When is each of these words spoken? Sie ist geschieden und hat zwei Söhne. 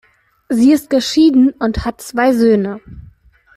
Sie 0.49 0.71
ist 0.71 0.89
geschieden 0.89 1.51
und 1.59 1.85
hat 1.85 2.01
zwei 2.01 2.33
Söhne. 2.33 2.81